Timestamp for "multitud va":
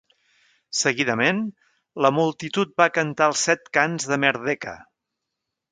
2.21-2.89